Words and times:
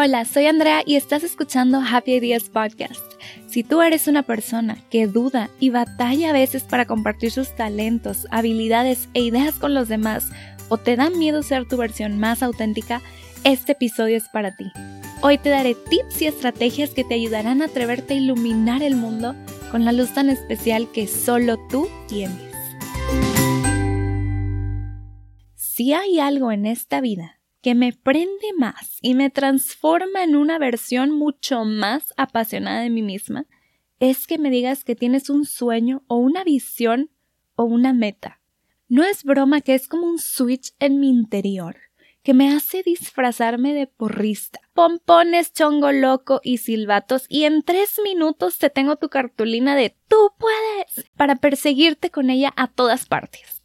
Hola, 0.00 0.24
soy 0.24 0.46
Andrea 0.46 0.84
y 0.86 0.94
estás 0.94 1.24
escuchando 1.24 1.82
Happy 1.84 2.12
Ideas 2.12 2.50
Podcast. 2.50 3.02
Si 3.48 3.64
tú 3.64 3.82
eres 3.82 4.06
una 4.06 4.22
persona 4.22 4.78
que 4.90 5.08
duda 5.08 5.50
y 5.58 5.70
batalla 5.70 6.30
a 6.30 6.32
veces 6.32 6.62
para 6.62 6.86
compartir 6.86 7.32
sus 7.32 7.56
talentos, 7.56 8.28
habilidades 8.30 9.08
e 9.14 9.22
ideas 9.22 9.56
con 9.56 9.74
los 9.74 9.88
demás, 9.88 10.30
o 10.68 10.78
te 10.78 10.94
da 10.94 11.10
miedo 11.10 11.42
ser 11.42 11.66
tu 11.66 11.76
versión 11.76 12.16
más 12.16 12.44
auténtica, 12.44 13.02
este 13.42 13.72
episodio 13.72 14.16
es 14.16 14.28
para 14.28 14.54
ti. 14.54 14.70
Hoy 15.20 15.36
te 15.36 15.48
daré 15.48 15.74
tips 15.74 16.22
y 16.22 16.26
estrategias 16.28 16.90
que 16.90 17.02
te 17.02 17.14
ayudarán 17.14 17.60
a 17.60 17.64
atreverte 17.64 18.14
a 18.14 18.18
iluminar 18.18 18.84
el 18.84 18.94
mundo 18.94 19.34
con 19.72 19.84
la 19.84 19.90
luz 19.90 20.14
tan 20.14 20.30
especial 20.30 20.92
que 20.92 21.08
solo 21.08 21.58
tú 21.68 21.88
tienes. 22.06 22.38
Si 25.56 25.92
hay 25.92 26.20
algo 26.20 26.52
en 26.52 26.66
esta 26.66 27.00
vida 27.00 27.37
que 27.68 27.74
me 27.74 27.92
prende 27.92 28.54
más 28.56 28.96
y 29.02 29.14
me 29.14 29.28
transforma 29.28 30.24
en 30.24 30.36
una 30.36 30.58
versión 30.58 31.10
mucho 31.10 31.66
más 31.66 32.14
apasionada 32.16 32.80
de 32.80 32.88
mí 32.88 33.02
misma 33.02 33.44
es 34.00 34.26
que 34.26 34.38
me 34.38 34.48
digas 34.48 34.84
que 34.84 34.96
tienes 34.96 35.28
un 35.28 35.44
sueño 35.44 36.02
o 36.06 36.16
una 36.16 36.44
visión 36.44 37.10
o 37.56 37.64
una 37.64 37.92
meta. 37.92 38.40
No 38.88 39.04
es 39.04 39.22
broma 39.22 39.60
que 39.60 39.74
es 39.74 39.86
como 39.86 40.06
un 40.06 40.18
switch 40.18 40.72
en 40.78 40.98
mi 40.98 41.10
interior 41.10 41.76
que 42.22 42.32
me 42.32 42.50
hace 42.50 42.82
disfrazarme 42.82 43.74
de 43.74 43.86
porrista, 43.86 44.60
pompones, 44.72 45.52
chongo 45.52 45.92
loco 45.92 46.40
y 46.42 46.56
silbatos 46.56 47.26
y 47.28 47.44
en 47.44 47.62
tres 47.62 48.00
minutos 48.02 48.56
te 48.56 48.70
tengo 48.70 48.96
tu 48.96 49.10
cartulina 49.10 49.76
de 49.76 49.94
tú 50.08 50.32
puedes 50.38 51.10
para 51.18 51.36
perseguirte 51.36 52.08
con 52.08 52.30
ella 52.30 52.50
a 52.56 52.68
todas 52.68 53.04
partes. 53.04 53.57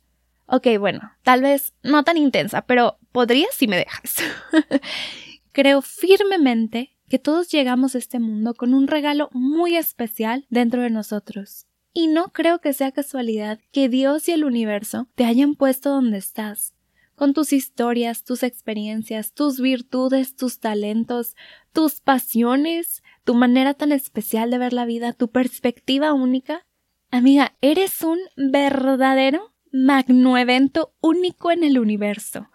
Ok, 0.55 0.67
bueno, 0.79 1.11
tal 1.23 1.41
vez 1.41 1.73
no 1.81 2.03
tan 2.03 2.15
intensa, 2.15 2.61
pero 2.61 2.99
podrías 3.11 3.55
si 3.55 3.67
me 3.67 3.75
dejas. 3.75 4.17
Creo 5.51 5.81
firmemente 5.81 6.95
que 7.09 7.17
todos 7.17 7.49
llegamos 7.49 7.95
a 7.95 7.97
este 7.97 8.19
mundo 8.19 8.53
con 8.53 8.75
un 8.75 8.85
regalo 8.85 9.29
muy 9.33 9.75
especial 9.75 10.45
dentro 10.51 10.83
de 10.83 10.91
nosotros. 10.91 11.65
Y 11.91 12.05
no 12.05 12.31
creo 12.33 12.59
que 12.59 12.73
sea 12.73 12.91
casualidad 12.91 13.61
que 13.71 13.89
Dios 13.89 14.29
y 14.29 14.33
el 14.33 14.43
universo 14.43 15.07
te 15.15 15.25
hayan 15.25 15.55
puesto 15.55 15.89
donde 15.89 16.19
estás, 16.19 16.75
con 17.15 17.33
tus 17.33 17.51
historias, 17.51 18.23
tus 18.23 18.43
experiencias, 18.43 19.33
tus 19.33 19.59
virtudes, 19.59 20.35
tus 20.35 20.59
talentos, 20.59 21.35
tus 21.71 21.99
pasiones, 21.99 23.01
tu 23.23 23.33
manera 23.33 23.73
tan 23.73 23.91
especial 23.91 24.51
de 24.51 24.59
ver 24.59 24.73
la 24.73 24.85
vida, 24.85 25.13
tu 25.13 25.29
perspectiva 25.29 26.13
única. 26.13 26.67
Amiga, 27.09 27.55
eres 27.61 28.03
un 28.03 28.19
verdadero 28.37 29.52
magno 29.75 30.37
evento 30.37 30.93
único 31.01 31.49
en 31.49 31.63
el 31.63 31.79
universo. 31.79 32.47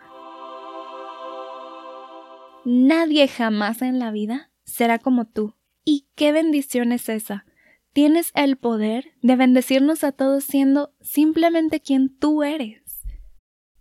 Nadie 2.65 3.27
jamás 3.27 3.83
en 3.83 3.99
la 3.99 4.13
vida 4.13 4.53
será 4.63 5.01
como 5.01 5.27
tú. 5.27 5.57
Y 5.85 6.07
qué 6.15 6.31
bendición 6.31 6.93
es 6.93 7.09
esa. 7.09 7.45
Tienes 7.93 8.31
el 8.35 8.57
poder 8.57 9.15
de 9.21 9.35
bendecirnos 9.35 10.05
a 10.05 10.13
todos 10.13 10.45
siendo 10.45 10.95
simplemente 11.01 11.81
quien 11.81 12.17
tú 12.17 12.45
eres. 12.45 13.03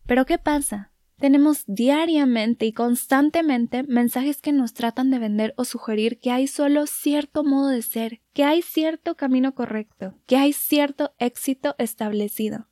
Pero 0.07 0.25
¿qué 0.25 0.39
pasa? 0.39 0.91
Tenemos 1.17 1.63
diariamente 1.67 2.65
y 2.65 2.73
constantemente 2.73 3.83
mensajes 3.83 4.41
que 4.41 4.51
nos 4.51 4.73
tratan 4.73 5.11
de 5.11 5.19
vender 5.19 5.53
o 5.57 5.63
sugerir 5.63 6.19
que 6.19 6.31
hay 6.31 6.47
solo 6.47 6.87
cierto 6.87 7.43
modo 7.43 7.67
de 7.67 7.83
ser, 7.83 8.21
que 8.33 8.43
hay 8.43 8.63
cierto 8.63 9.15
camino 9.15 9.53
correcto, 9.53 10.15
que 10.25 10.37
hay 10.37 10.53
cierto 10.53 11.13
éxito 11.19 11.75
establecido 11.77 12.67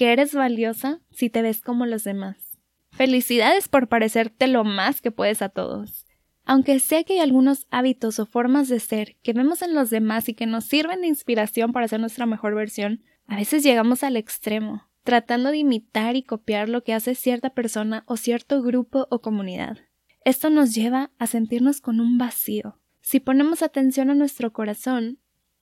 que 0.00 0.14
eres 0.14 0.34
valiosa 0.34 1.02
si 1.10 1.28
te 1.28 1.42
ves 1.42 1.60
como 1.60 1.84
los 1.84 2.04
demás. 2.04 2.58
Felicidades 2.90 3.68
por 3.68 3.86
parecerte 3.86 4.46
lo 4.46 4.64
más 4.64 5.02
que 5.02 5.10
puedes 5.10 5.42
a 5.42 5.50
todos. 5.50 6.06
Aunque 6.46 6.80
sé 6.80 7.04
que 7.04 7.12
hay 7.12 7.18
algunos 7.18 7.66
hábitos 7.70 8.18
o 8.18 8.24
formas 8.24 8.70
de 8.70 8.80
ser 8.80 9.18
que 9.22 9.34
vemos 9.34 9.60
en 9.60 9.74
los 9.74 9.90
demás 9.90 10.30
y 10.30 10.32
que 10.32 10.46
nos 10.46 10.64
sirven 10.64 11.02
de 11.02 11.08
inspiración 11.08 11.74
para 11.74 11.86
ser 11.86 12.00
nuestra 12.00 12.24
mejor 12.24 12.54
versión, 12.54 13.02
a 13.26 13.36
veces 13.36 13.62
llegamos 13.62 14.02
al 14.02 14.16
extremo, 14.16 14.88
tratando 15.04 15.50
de 15.50 15.58
imitar 15.58 16.16
y 16.16 16.22
copiar 16.22 16.70
lo 16.70 16.82
que 16.82 16.94
hace 16.94 17.14
cierta 17.14 17.50
persona 17.50 18.02
o 18.06 18.16
cierto 18.16 18.62
grupo 18.62 19.06
o 19.10 19.20
comunidad. 19.20 19.76
Esto 20.24 20.48
nos 20.48 20.74
lleva 20.74 21.10
a 21.18 21.26
sentirnos 21.26 21.82
con 21.82 22.00
un 22.00 22.16
vacío. 22.16 22.80
Si 23.02 23.20
ponemos 23.20 23.62
atención 23.62 24.08
a 24.08 24.14
nuestro 24.14 24.50
corazón, 24.54 25.18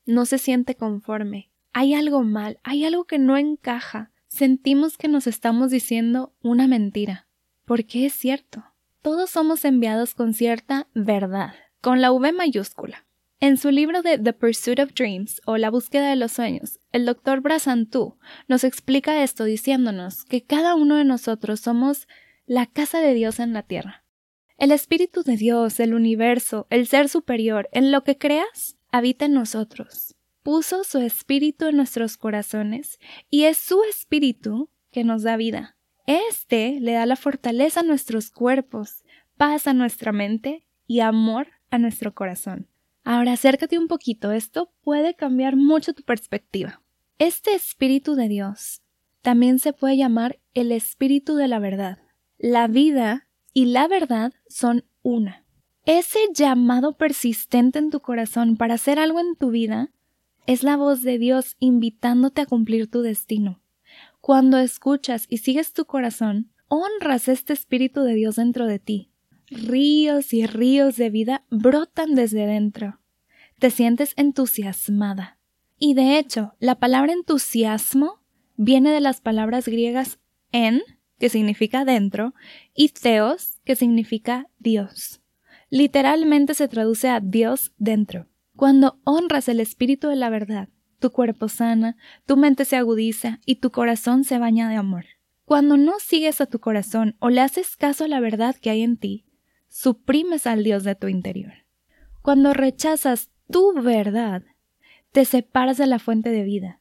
no 0.07 0.27
se 0.27 0.39
siente 0.39 0.77
conforme. 0.77 1.51
Hay 1.73 1.95
algo 1.95 2.23
mal, 2.23 2.61
hay 2.63 2.85
algo 2.85 3.05
que 3.05 3.19
no 3.19 3.37
encaja, 3.37 4.13
sentimos 4.29 4.97
que 4.97 5.09
nos 5.09 5.27
estamos 5.27 5.71
diciendo 5.71 6.35
una 6.43 6.69
mentira, 6.69 7.27
porque 7.65 8.07
es 8.07 8.13
cierto. 8.13 8.65
Todos 9.03 9.31
somos 9.31 9.65
enviados 9.65 10.15
con 10.15 10.35
cierta 10.35 10.89
verdad, 10.95 11.55
con 11.81 12.01
la 12.01 12.13
V 12.13 12.33
mayúscula. 12.33 13.07
En 13.41 13.57
su 13.57 13.71
libro 13.71 14.03
de 14.03 14.19
The 14.19 14.33
Pursuit 14.33 14.81
of 14.81 14.93
Dreams 14.95 15.41
o 15.47 15.57
La 15.57 15.71
búsqueda 15.71 16.11
de 16.11 16.17
los 16.17 16.33
sueños, 16.33 16.81
el 16.91 17.07
doctor 17.07 17.41
Brasantú 17.41 18.19
nos 18.49 18.65
explica 18.65 19.23
esto 19.23 19.45
diciéndonos 19.45 20.25
que 20.25 20.43
cada 20.43 20.75
uno 20.75 20.97
de 20.97 21.05
nosotros 21.05 21.61
somos 21.61 22.09
la 22.47 22.67
casa 22.67 23.01
de 23.01 23.15
Dios 23.15 23.39
en 23.39 23.53
la 23.53 23.63
tierra. 23.63 24.05
El 24.57 24.73
Espíritu 24.73 25.23
de 25.23 25.37
Dios, 25.37 25.79
el 25.79 25.95
universo, 25.95 26.67
el 26.71 26.89
ser 26.89 27.09
superior, 27.09 27.69
en 27.71 27.93
lo 27.93 28.03
que 28.03 28.19
creas, 28.19 28.77
habita 28.91 29.27
en 29.27 29.35
nosotros 29.35 30.08
puso 30.49 30.83
su 30.83 30.97
espíritu 31.01 31.67
en 31.67 31.77
nuestros 31.77 32.17
corazones 32.17 32.99
y 33.29 33.45
es 33.45 33.59
su 33.59 33.85
espíritu 33.85 34.71
que 34.91 35.05
nos 35.05 35.23
da 35.23 35.37
vida. 35.37 35.77
Este 36.07 36.81
le 36.81 36.93
da 36.93 37.05
la 37.05 37.17
fortaleza 37.17 37.81
a 37.81 37.83
nuestros 37.83 38.31
cuerpos, 38.31 39.05
paz 39.37 39.67
a 39.67 39.75
nuestra 39.75 40.11
mente 40.11 40.67
y 40.87 41.01
amor 41.01 41.49
a 41.69 41.77
nuestro 41.77 42.15
corazón. 42.15 42.67
Ahora 43.05 43.35
acércate 43.35 43.79
un 43.79 43.89
poquito, 43.89 44.33
esto 44.33 44.73
puede 44.81 45.15
cambiar 45.15 45.55
mucho 45.55 45.93
tu 45.93 46.03
perspectiva. 46.03 46.81
Este 47.19 47.53
espíritu 47.55 48.15
de 48.15 48.29
Dios 48.29 48.81
también 49.21 49.59
se 49.59 49.75
puede 49.75 49.99
llamar 49.99 50.41
el 50.55 50.73
espíritu 50.73 51.37
de 51.37 51.49
la 51.49 51.59
verdad. 51.59 51.99
La 52.39 52.69
vida 52.69 53.29
y 53.53 53.67
la 53.67 53.87
verdad 53.87 54.33
son 54.49 54.87
una. 55.03 55.45
Ese 55.85 56.21
llamado 56.33 56.97
persistente 56.97 57.79
en 57.79 57.91
tu 57.91 58.01
corazón 58.01 58.57
para 58.57 58.77
hacer 58.77 58.99
algo 58.99 59.21
en 59.21 59.37
tu 59.37 59.51
vida 59.51 59.91
es 60.49 60.63
la 60.63 60.79
voz 60.79 61.03
de 61.03 61.19
Dios 61.19 61.57
invitándote 61.61 62.41
a 62.41 62.47
cumplir 62.47 62.91
tu 62.91 63.03
destino. 63.03 63.61
Cuando 64.23 64.57
escuchas 64.57 65.27
y 65.29 65.39
sigues 65.39 65.75
tu 65.75 65.85
corazón, 65.85 66.51
honras 66.69 67.29
este 67.29 67.53
Espíritu 67.53 68.01
de 68.01 68.15
Dios 68.15 68.37
dentro 68.37 68.67
de 68.67 68.79
ti. 68.79 69.11
Ríos 69.51 70.33
y 70.33 70.47
ríos 70.47 70.97
de 70.97 71.11
vida 71.11 71.45
brotan 71.51 72.15
desde 72.15 72.47
dentro. 72.47 72.99
Te 73.59 73.71
sientes 73.71 74.15
entusiasmada. 74.17 75.39
Y 75.79 75.93
de 75.93 76.19
hecho, 76.19 76.55
la 76.61 76.77
palabra 76.77 77.13
entusiasmo 77.13 78.23
viene 78.57 78.91
de 78.91 79.01
las 79.01 79.21
palabras 79.21 79.69
griegas 79.69 80.19
en, 80.51 80.81
que 81.19 81.29
significa 81.29 81.85
dentro, 81.85 82.33
y 82.75 82.89
theos, 82.89 83.59
que 83.67 83.77
significa 83.77 84.49
Dios. 84.59 85.21
Literalmente 85.69 86.55
se 86.55 86.69
traduce 86.69 87.11
a 87.11 87.21
Dios 87.21 87.75
dentro. 87.77 88.29
Cuando 88.59 88.99
honras 89.05 89.49
el 89.49 89.61
espíritu 89.61 90.09
de 90.09 90.17
la 90.17 90.31
verdad, 90.31 90.69
tu 90.99 91.13
cuerpo 91.13 91.49
sana, 91.49 91.97
tu 92.27 92.37
mente 92.37 92.65
se 92.65 92.75
agudiza 92.75 93.39
y 93.47 93.61
tu 93.61 93.71
corazón 93.71 94.25
se 94.25 94.41
baña 94.41 94.69
de 94.69 94.75
amor. 94.75 95.05
Cuando 95.45 95.77
no 95.77 96.01
sigues 96.01 96.41
a 96.41 96.47
tu 96.47 96.59
corazón 96.59 97.15
o 97.21 97.29
le 97.31 97.41
haces 97.41 97.77
caso 97.77 98.03
a 98.03 98.09
la 98.09 98.19
verdad 98.19 98.57
que 98.57 98.71
hay 98.71 98.83
en 98.83 98.97
ti, 98.97 99.27
suprimes 99.69 100.49
al 100.49 100.65
Dios 100.65 100.83
de 100.83 100.97
tu 100.97 101.07
interior. 101.07 101.53
Cuando 102.21 102.53
rechazas 102.53 103.31
tu 103.49 103.81
verdad, 103.81 104.43
te 105.13 105.25
separas 105.25 105.77
de 105.77 105.87
la 105.87 106.01
fuente 106.01 106.31
de 106.31 106.43
vida. 106.43 106.81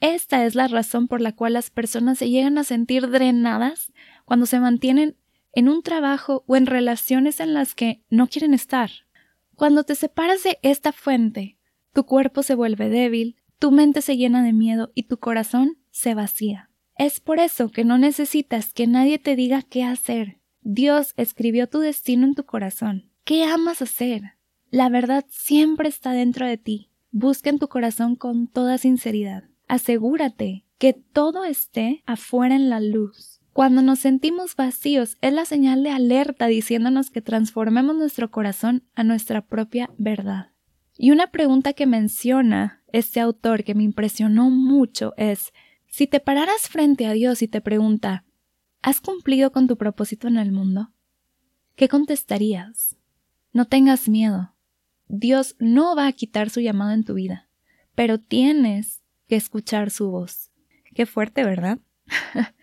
Esta 0.00 0.46
es 0.46 0.54
la 0.54 0.66
razón 0.66 1.08
por 1.08 1.20
la 1.20 1.32
cual 1.32 1.52
las 1.52 1.68
personas 1.68 2.16
se 2.16 2.30
llegan 2.30 2.56
a 2.56 2.64
sentir 2.64 3.10
drenadas 3.10 3.92
cuando 4.24 4.46
se 4.46 4.60
mantienen 4.60 5.18
en 5.52 5.68
un 5.68 5.82
trabajo 5.82 6.42
o 6.46 6.56
en 6.56 6.64
relaciones 6.64 7.38
en 7.38 7.52
las 7.52 7.74
que 7.74 8.02
no 8.08 8.28
quieren 8.28 8.54
estar. 8.54 8.90
Cuando 9.56 9.84
te 9.84 9.94
separas 9.94 10.42
de 10.42 10.58
esta 10.62 10.92
fuente, 10.92 11.58
tu 11.92 12.04
cuerpo 12.04 12.42
se 12.42 12.54
vuelve 12.54 12.88
débil, 12.88 13.36
tu 13.58 13.70
mente 13.70 14.02
se 14.02 14.16
llena 14.16 14.42
de 14.42 14.52
miedo 14.52 14.90
y 14.94 15.04
tu 15.04 15.18
corazón 15.18 15.78
se 15.90 16.14
vacía. 16.14 16.70
Es 16.96 17.20
por 17.20 17.38
eso 17.38 17.70
que 17.70 17.84
no 17.84 17.98
necesitas 17.98 18.72
que 18.72 18.86
nadie 18.86 19.18
te 19.18 19.36
diga 19.36 19.62
qué 19.62 19.84
hacer. 19.84 20.40
Dios 20.62 21.14
escribió 21.16 21.68
tu 21.68 21.80
destino 21.80 22.26
en 22.26 22.34
tu 22.34 22.44
corazón. 22.44 23.10
¿Qué 23.24 23.44
amas 23.44 23.82
hacer? 23.82 24.36
La 24.70 24.88
verdad 24.88 25.24
siempre 25.28 25.88
está 25.88 26.12
dentro 26.12 26.46
de 26.46 26.56
ti. 26.56 26.90
Busca 27.10 27.50
en 27.50 27.58
tu 27.58 27.68
corazón 27.68 28.16
con 28.16 28.48
toda 28.48 28.78
sinceridad. 28.78 29.44
Asegúrate 29.68 30.64
que 30.78 30.92
todo 30.94 31.44
esté 31.44 32.02
afuera 32.06 32.54
en 32.54 32.70
la 32.70 32.80
luz. 32.80 33.41
Cuando 33.52 33.82
nos 33.82 33.98
sentimos 33.98 34.56
vacíos 34.56 35.18
es 35.20 35.32
la 35.32 35.44
señal 35.44 35.82
de 35.82 35.90
alerta 35.90 36.46
diciéndonos 36.46 37.10
que 37.10 37.20
transformemos 37.20 37.94
nuestro 37.94 38.30
corazón 38.30 38.84
a 38.94 39.04
nuestra 39.04 39.42
propia 39.42 39.90
verdad. 39.98 40.52
Y 40.96 41.10
una 41.10 41.30
pregunta 41.30 41.74
que 41.74 41.86
menciona 41.86 42.82
este 42.92 43.20
autor 43.20 43.64
que 43.64 43.74
me 43.74 43.82
impresionó 43.82 44.48
mucho 44.50 45.12
es, 45.16 45.52
si 45.86 46.06
te 46.06 46.20
pararas 46.20 46.68
frente 46.68 47.06
a 47.06 47.12
Dios 47.12 47.42
y 47.42 47.48
te 47.48 47.60
pregunta, 47.60 48.24
¿has 48.80 49.00
cumplido 49.00 49.52
con 49.52 49.66
tu 49.66 49.76
propósito 49.76 50.28
en 50.28 50.38
el 50.38 50.52
mundo? 50.52 50.90
¿Qué 51.76 51.88
contestarías? 51.88 52.96
No 53.52 53.66
tengas 53.66 54.08
miedo. 54.08 54.54
Dios 55.08 55.56
no 55.58 55.94
va 55.94 56.06
a 56.06 56.12
quitar 56.12 56.48
su 56.48 56.60
llamado 56.60 56.92
en 56.92 57.04
tu 57.04 57.14
vida, 57.14 57.48
pero 57.94 58.18
tienes 58.18 59.02
que 59.28 59.36
escuchar 59.36 59.90
su 59.90 60.10
voz. 60.10 60.50
Qué 60.94 61.04
fuerte, 61.04 61.44
¿verdad? 61.44 61.78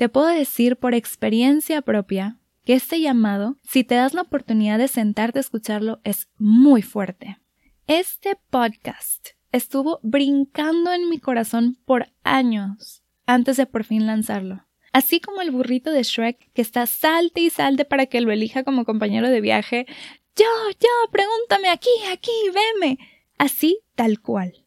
Te 0.00 0.08
puedo 0.08 0.28
decir 0.28 0.78
por 0.78 0.94
experiencia 0.94 1.82
propia 1.82 2.38
que 2.64 2.72
este 2.72 3.02
llamado, 3.02 3.58
si 3.62 3.84
te 3.84 3.96
das 3.96 4.14
la 4.14 4.22
oportunidad 4.22 4.78
de 4.78 4.88
sentarte 4.88 5.38
a 5.38 5.42
escucharlo, 5.42 6.00
es 6.04 6.30
muy 6.38 6.80
fuerte. 6.80 7.38
Este 7.86 8.38
podcast 8.48 9.32
estuvo 9.52 10.00
brincando 10.02 10.90
en 10.94 11.10
mi 11.10 11.18
corazón 11.18 11.76
por 11.84 12.06
años 12.22 13.02
antes 13.26 13.58
de 13.58 13.66
por 13.66 13.84
fin 13.84 14.06
lanzarlo. 14.06 14.66
Así 14.94 15.20
como 15.20 15.42
el 15.42 15.50
burrito 15.50 15.90
de 15.90 16.02
Shrek 16.02 16.50
que 16.54 16.62
está 16.62 16.86
salte 16.86 17.42
y 17.42 17.50
salte 17.50 17.84
para 17.84 18.06
que 18.06 18.22
lo 18.22 18.32
elija 18.32 18.64
como 18.64 18.86
compañero 18.86 19.28
de 19.28 19.42
viaje. 19.42 19.84
Yo, 20.34 20.46
yo, 20.80 21.10
pregúntame 21.12 21.68
aquí, 21.68 21.90
aquí, 22.10 22.32
veme. 22.54 22.98
Así, 23.36 23.80
tal 23.96 24.18
cual. 24.22 24.59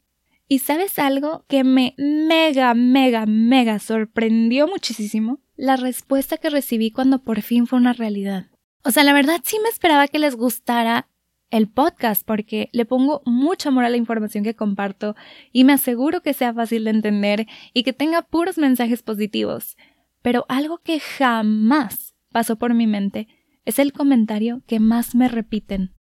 ¿Y 0.54 0.60
sabes 0.60 1.00
algo 1.00 1.46
que 1.48 1.64
me 1.64 1.96
mega, 1.98 2.76
mega, 2.76 3.26
mega 3.26 3.80
sorprendió 3.80 4.68
muchísimo? 4.68 5.40
La 5.56 5.78
respuesta 5.78 6.38
que 6.38 6.52
recibí 6.52 6.92
cuando 6.92 7.24
por 7.24 7.42
fin 7.42 7.66
fue 7.66 7.80
una 7.80 7.92
realidad. 7.92 8.52
O 8.84 8.92
sea, 8.92 9.04
la 9.04 9.14
verdad 9.14 9.42
sí 9.44 9.58
me 9.64 9.70
esperaba 9.70 10.08
que 10.08 10.20
les 10.20 10.36
gustara 10.36 11.10
el 11.50 11.72
podcast 11.72 12.24
porque 12.24 12.70
le 12.72 12.86
pongo 12.86 13.24
mucho 13.26 13.70
amor 13.70 13.86
a 13.86 13.90
la 13.90 13.98
información 13.98 14.44
que 14.44 14.56
comparto 14.56 15.16
y 15.52 15.64
me 15.64 15.74
aseguro 15.74 16.22
que 16.22 16.36
sea 16.36 16.54
fácil 16.54 16.84
de 16.84 16.92
entender 16.92 17.48
y 17.74 17.82
que 17.82 17.94
tenga 17.94 18.22
puros 18.22 18.60
mensajes 18.60 19.02
positivos. 19.02 19.76
Pero 20.22 20.46
algo 20.50 20.78
que 20.84 21.00
jamás 21.00 22.14
pasó 22.32 22.58
por 22.58 22.76
mi 22.76 22.86
mente 22.86 23.28
es 23.66 23.80
el 23.80 23.92
comentario 23.92 24.62
que 24.68 24.80
más 24.80 25.16
me 25.16 25.30
repiten. 25.30 25.96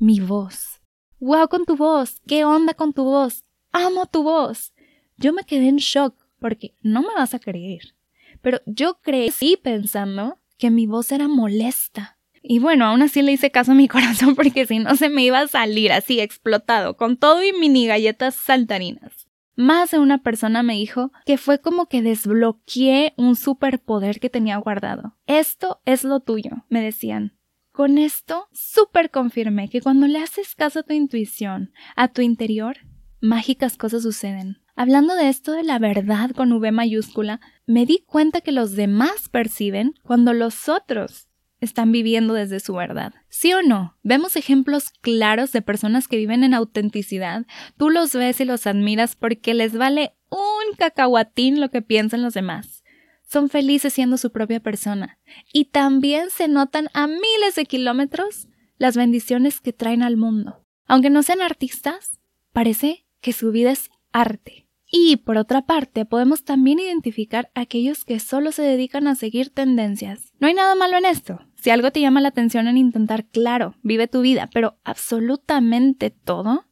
Mi 0.00 0.18
voz. 0.18 0.80
¡Wow 1.20 1.46
con 1.46 1.66
tu 1.66 1.76
voz! 1.76 2.20
¿Qué 2.26 2.44
onda 2.44 2.74
con 2.74 2.92
tu 2.92 3.04
voz? 3.04 3.44
¡Amo 3.72 4.06
tu 4.06 4.22
voz! 4.22 4.74
Yo 5.16 5.32
me 5.32 5.44
quedé 5.44 5.68
en 5.68 5.76
shock 5.76 6.14
porque 6.38 6.74
no 6.82 7.00
me 7.00 7.14
vas 7.14 7.34
a 7.34 7.38
creer. 7.38 7.94
Pero 8.42 8.60
yo 8.66 9.00
crecí 9.00 9.56
pensando 9.56 10.38
que 10.58 10.70
mi 10.70 10.86
voz 10.86 11.10
era 11.10 11.26
molesta. 11.28 12.18
Y 12.42 12.58
bueno, 12.58 12.84
aún 12.84 13.02
así 13.02 13.22
le 13.22 13.32
hice 13.32 13.50
caso 13.50 13.72
a 13.72 13.76
mi 13.76 13.88
corazón 13.88 14.34
porque 14.34 14.66
si 14.66 14.78
no 14.78 14.96
se 14.96 15.08
me 15.08 15.24
iba 15.24 15.40
a 15.40 15.48
salir 15.48 15.92
así 15.92 16.20
explotado, 16.20 16.96
con 16.96 17.16
todo 17.16 17.42
y 17.42 17.52
mini 17.52 17.86
galletas 17.86 18.34
saltarinas. 18.34 19.26
Más 19.54 19.90
de 19.90 19.98
una 19.98 20.22
persona 20.22 20.62
me 20.62 20.74
dijo 20.74 21.12
que 21.26 21.38
fue 21.38 21.60
como 21.60 21.86
que 21.86 22.02
desbloqueé 22.02 23.14
un 23.16 23.36
superpoder 23.36 24.18
que 24.18 24.30
tenía 24.30 24.56
guardado. 24.56 25.16
Esto 25.26 25.80
es 25.84 26.04
lo 26.04 26.20
tuyo, 26.20 26.64
me 26.68 26.82
decían. 26.82 27.38
Con 27.70 27.96
esto, 27.96 28.48
súper 28.52 29.10
confirmé 29.10 29.68
que 29.68 29.80
cuando 29.80 30.06
le 30.06 30.18
haces 30.18 30.54
caso 30.54 30.80
a 30.80 30.82
tu 30.82 30.94
intuición, 30.94 31.72
a 31.96 32.08
tu 32.08 32.22
interior, 32.22 32.78
mágicas 33.22 33.78
cosas 33.78 34.02
suceden. 34.02 34.58
Hablando 34.74 35.14
de 35.14 35.28
esto 35.28 35.52
de 35.52 35.62
la 35.62 35.78
verdad 35.78 36.30
con 36.32 36.52
V 36.52 36.72
mayúscula, 36.72 37.40
me 37.66 37.86
di 37.86 38.04
cuenta 38.06 38.40
que 38.40 38.52
los 38.52 38.72
demás 38.72 39.28
perciben 39.30 39.94
cuando 40.02 40.32
los 40.32 40.68
otros 40.68 41.28
están 41.60 41.92
viviendo 41.92 42.34
desde 42.34 42.58
su 42.58 42.74
verdad. 42.74 43.14
¿Sí 43.28 43.52
o 43.52 43.62
no? 43.62 43.96
Vemos 44.02 44.34
ejemplos 44.36 44.90
claros 45.00 45.52
de 45.52 45.62
personas 45.62 46.08
que 46.08 46.16
viven 46.16 46.42
en 46.42 46.54
autenticidad. 46.54 47.46
Tú 47.76 47.88
los 47.88 48.12
ves 48.12 48.40
y 48.40 48.44
los 48.44 48.66
admiras 48.66 49.14
porque 49.14 49.54
les 49.54 49.76
vale 49.76 50.14
un 50.28 50.76
cacahuatín 50.76 51.60
lo 51.60 51.70
que 51.70 51.80
piensan 51.80 52.22
los 52.22 52.34
demás. 52.34 52.82
Son 53.22 53.48
felices 53.48 53.94
siendo 53.94 54.16
su 54.16 54.32
propia 54.32 54.60
persona. 54.60 55.18
Y 55.52 55.66
también 55.66 56.30
se 56.30 56.48
notan 56.48 56.88
a 56.94 57.06
miles 57.06 57.54
de 57.54 57.64
kilómetros 57.64 58.48
las 58.78 58.96
bendiciones 58.96 59.60
que 59.60 59.72
traen 59.72 60.02
al 60.02 60.16
mundo. 60.16 60.66
Aunque 60.86 61.10
no 61.10 61.22
sean 61.22 61.42
artistas, 61.42 62.18
parece 62.52 63.06
que 63.22 63.32
su 63.32 63.50
vida 63.52 63.70
es 63.70 63.90
arte. 64.12 64.68
Y 64.94 65.16
por 65.16 65.38
otra 65.38 65.62
parte, 65.62 66.04
podemos 66.04 66.44
también 66.44 66.78
identificar 66.78 67.50
a 67.54 67.62
aquellos 67.62 68.04
que 68.04 68.20
solo 68.20 68.52
se 68.52 68.60
dedican 68.60 69.06
a 69.06 69.14
seguir 69.14 69.48
tendencias. 69.48 70.34
No 70.38 70.48
hay 70.48 70.54
nada 70.54 70.74
malo 70.74 70.98
en 70.98 71.06
esto. 71.06 71.40
Si 71.54 71.70
algo 71.70 71.90
te 71.90 72.00
llama 72.00 72.20
la 72.20 72.28
atención 72.28 72.68
en 72.68 72.76
intentar, 72.76 73.24
claro, 73.24 73.74
vive 73.82 74.06
tu 74.06 74.20
vida, 74.20 74.50
pero 74.52 74.76
absolutamente 74.84 76.10
todo. 76.10 76.66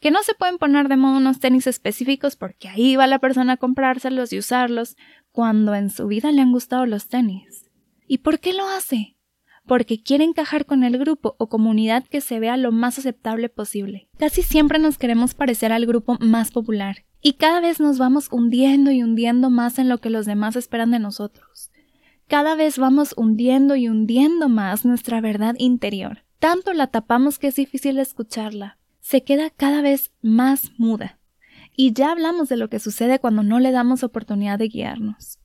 Que 0.00 0.10
no 0.10 0.24
se 0.24 0.34
pueden 0.34 0.58
poner 0.58 0.88
de 0.88 0.96
moda 0.96 1.18
unos 1.18 1.38
tenis 1.38 1.68
específicos 1.68 2.34
porque 2.34 2.68
ahí 2.68 2.96
va 2.96 3.06
la 3.06 3.20
persona 3.20 3.52
a 3.52 3.56
comprárselos 3.58 4.32
y 4.32 4.38
usarlos 4.38 4.96
cuando 5.30 5.74
en 5.76 5.90
su 5.90 6.08
vida 6.08 6.32
le 6.32 6.42
han 6.42 6.50
gustado 6.50 6.84
los 6.84 7.06
tenis. 7.06 7.70
¿Y 8.08 8.18
por 8.18 8.40
qué 8.40 8.54
lo 8.54 8.66
hace? 8.68 9.15
Porque 9.66 10.02
quiere 10.02 10.24
encajar 10.24 10.64
con 10.64 10.84
el 10.84 10.98
grupo 10.98 11.36
o 11.38 11.48
comunidad 11.48 12.04
que 12.04 12.20
se 12.20 12.40
vea 12.40 12.56
lo 12.56 12.72
más 12.72 12.98
aceptable 12.98 13.48
posible. 13.48 14.08
Casi 14.18 14.42
siempre 14.42 14.78
nos 14.78 14.98
queremos 14.98 15.34
parecer 15.34 15.72
al 15.72 15.86
grupo 15.86 16.16
más 16.20 16.50
popular 16.50 17.04
y 17.20 17.34
cada 17.34 17.60
vez 17.60 17.80
nos 17.80 17.98
vamos 17.98 18.28
hundiendo 18.30 18.90
y 18.92 19.02
hundiendo 19.02 19.50
más 19.50 19.78
en 19.78 19.88
lo 19.88 19.98
que 19.98 20.10
los 20.10 20.26
demás 20.26 20.56
esperan 20.56 20.92
de 20.92 21.00
nosotros. 21.00 21.70
Cada 22.28 22.54
vez 22.54 22.78
vamos 22.78 23.14
hundiendo 23.16 23.76
y 23.76 23.88
hundiendo 23.88 24.48
más 24.48 24.84
nuestra 24.84 25.20
verdad 25.20 25.54
interior. 25.58 26.24
Tanto 26.38 26.72
la 26.72 26.88
tapamos 26.88 27.38
que 27.38 27.48
es 27.48 27.56
difícil 27.56 27.98
escucharla. 27.98 28.78
Se 29.00 29.22
queda 29.22 29.50
cada 29.50 29.82
vez 29.82 30.12
más 30.22 30.72
muda. 30.78 31.18
Y 31.76 31.92
ya 31.92 32.10
hablamos 32.10 32.48
de 32.48 32.56
lo 32.56 32.68
que 32.68 32.78
sucede 32.78 33.18
cuando 33.18 33.42
no 33.42 33.60
le 33.60 33.70
damos 33.70 34.02
oportunidad 34.02 34.58
de 34.58 34.68
guiarnos. 34.68 35.38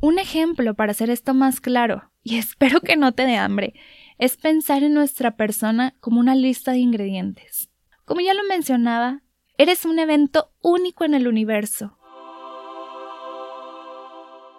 Un 0.00 0.18
ejemplo 0.18 0.74
para 0.74 0.92
hacer 0.92 1.10
esto 1.10 1.34
más 1.34 1.60
claro, 1.60 2.10
y 2.24 2.38
espero 2.38 2.80
que 2.80 2.96
no 2.96 3.12
te 3.12 3.26
dé 3.26 3.36
hambre, 3.36 3.74
es 4.18 4.36
pensar 4.36 4.82
en 4.82 4.94
nuestra 4.94 5.36
persona 5.36 5.94
como 6.00 6.18
una 6.18 6.34
lista 6.34 6.72
de 6.72 6.78
ingredientes. 6.78 7.70
Como 8.04 8.22
ya 8.22 8.34
lo 8.34 8.42
mencionaba, 8.44 9.22
eres 9.58 9.84
un 9.84 9.98
evento 9.98 10.50
único 10.60 11.04
en 11.04 11.14
el 11.14 11.28
universo. 11.28 11.98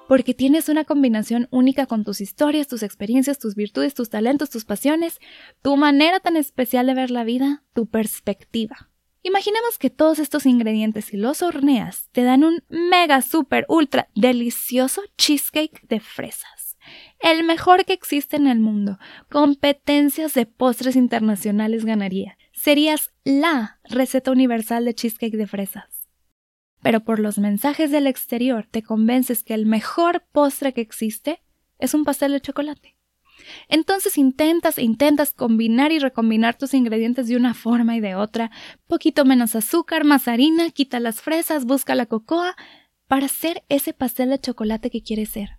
Porque 0.08 0.36
tienes 0.36 0.70
una 0.70 0.86
combinación 0.86 1.48
única 1.50 1.88
con 1.88 2.04
tus 2.04 2.22
historias, 2.22 2.68
tus 2.68 2.84
experiencias, 2.84 3.40
tus 3.40 3.56
virtudes, 3.56 3.96
tus 3.96 4.12
talentos, 4.12 4.52
tus 4.52 4.64
pasiones, 4.64 5.20
tu 5.64 5.76
manera 5.78 6.20
tan 6.20 6.38
especial 6.38 6.86
de 6.86 6.94
ver 6.94 7.10
la 7.10 7.24
vida, 7.24 7.64
tu 7.74 7.88
perspectiva. 7.88 8.92
Imaginemos 9.24 9.80
que 9.80 9.90
todos 9.90 10.20
estos 10.20 10.46
ingredientes, 10.46 11.06
si 11.06 11.18
los 11.18 11.42
horneas, 11.42 12.10
te 12.12 12.24
dan 12.24 12.44
un 12.44 12.64
mega, 12.70 13.24
super, 13.24 13.66
ultra 13.68 14.08
delicioso 14.14 15.02
cheesecake 15.18 15.82
de 15.88 16.00
fresas. 16.00 16.65
El 17.20 17.44
mejor 17.44 17.86
que 17.86 17.94
existe 17.94 18.36
en 18.36 18.48
el 18.48 18.60
mundo. 18.60 19.00
Competencias 19.30 20.34
de 20.34 20.46
postres 20.46 20.96
internacionales 20.96 21.86
ganaría. 21.86 22.38
Serías 22.52 23.12
la 23.24 23.80
receta 23.84 24.32
universal 24.32 24.86
de 24.86 24.94
cheesecake 24.94 25.38
de 25.38 25.48
fresas. 25.48 26.08
Pero 26.82 27.00
por 27.02 27.20
los 27.20 27.38
mensajes 27.38 27.92
del 27.92 28.08
exterior 28.08 28.68
te 28.70 28.84
convences 28.84 29.44
que 29.44 29.54
el 29.54 29.66
mejor 29.66 30.24
postre 30.32 30.74
que 30.74 30.82
existe 30.82 31.42
es 31.80 31.94
un 31.94 32.06
pastel 32.06 32.32
de 32.32 32.42
chocolate. 32.42 32.96
Entonces 33.68 34.18
intentas 34.18 34.78
e 34.78 34.84
intentas 34.84 35.34
combinar 35.34 35.92
y 35.92 36.00
recombinar 36.00 36.58
tus 36.58 36.74
ingredientes 36.74 37.28
de 37.28 37.36
una 37.36 37.54
forma 37.54 37.96
y 37.96 38.00
de 38.00 38.16
otra, 38.16 38.52
poquito 38.88 39.26
menos 39.26 39.56
azúcar, 39.56 40.04
más 40.04 40.28
harina, 40.28 40.70
quita 40.72 41.00
las 41.00 41.22
fresas, 41.22 41.66
busca 41.66 41.96
la 41.96 42.06
cocoa, 42.06 42.56
para 43.08 43.28
hacer 43.28 43.64
ese 43.70 43.94
pastel 43.94 44.30
de 44.30 44.40
chocolate 44.40 44.90
que 44.90 45.04
quieres 45.04 45.30
ser. 45.30 45.55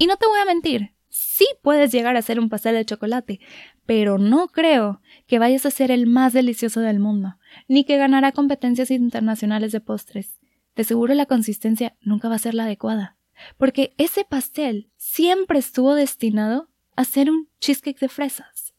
Y 0.00 0.06
no 0.06 0.16
te 0.16 0.26
voy 0.26 0.38
a 0.38 0.46
mentir, 0.46 0.94
sí 1.10 1.46
puedes 1.60 1.92
llegar 1.92 2.16
a 2.16 2.22
ser 2.22 2.40
un 2.40 2.48
pastel 2.48 2.74
de 2.74 2.86
chocolate, 2.86 3.38
pero 3.84 4.16
no 4.16 4.48
creo 4.48 5.02
que 5.26 5.38
vayas 5.38 5.66
a 5.66 5.70
ser 5.70 5.90
el 5.90 6.06
más 6.06 6.32
delicioso 6.32 6.80
del 6.80 6.98
mundo, 6.98 7.36
ni 7.68 7.84
que 7.84 7.98
ganará 7.98 8.32
competencias 8.32 8.90
internacionales 8.90 9.72
de 9.72 9.80
postres. 9.80 10.40
De 10.74 10.84
seguro 10.84 11.12
la 11.12 11.26
consistencia 11.26 11.98
nunca 12.00 12.30
va 12.30 12.36
a 12.36 12.38
ser 12.38 12.54
la 12.54 12.64
adecuada, 12.64 13.18
porque 13.58 13.92
ese 13.98 14.24
pastel 14.24 14.88
siempre 14.96 15.58
estuvo 15.58 15.94
destinado 15.94 16.70
hacer 16.96 17.30
un 17.30 17.50
cheesecake 17.60 18.00
de 18.00 18.08
fresas. 18.08 18.72